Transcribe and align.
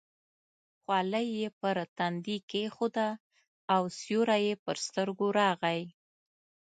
خولۍ 0.81 1.27
یې 1.39 1.49
پر 1.59 1.77
تندي 1.97 2.37
کېښوده 2.49 3.09
او 3.73 3.81
سیوری 3.99 4.39
یې 4.47 4.53
پر 4.63 4.75
سترګو 4.85 5.27
راغی. 5.39 5.81